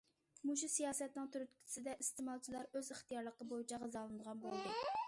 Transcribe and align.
مۇشۇ 0.51 0.69
سىياسەتنىڭ 0.75 1.27
تۈرتكىسىدە، 1.35 1.95
ئىستېمالچىلار 2.05 2.69
ئۆز 2.73 2.91
ئىختىيارلىقى 2.97 3.51
بويىچە 3.55 3.83
غىزالىنىدىغان 3.87 4.45
بولدى. 4.49 4.79